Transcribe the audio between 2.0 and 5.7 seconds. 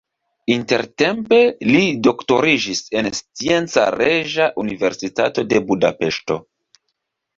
doktoriĝis en Scienca Reĝa Universitato de